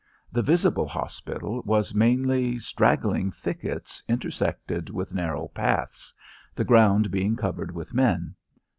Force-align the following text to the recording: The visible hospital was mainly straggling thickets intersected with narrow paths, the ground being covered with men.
The 0.31 0.41
visible 0.41 0.87
hospital 0.87 1.61
was 1.63 1.93
mainly 1.93 2.57
straggling 2.57 3.29
thickets 3.29 4.01
intersected 4.07 4.89
with 4.89 5.13
narrow 5.13 5.49
paths, 5.49 6.11
the 6.55 6.65
ground 6.65 7.11
being 7.11 7.35
covered 7.35 7.69
with 7.75 7.93
men. 7.93 8.33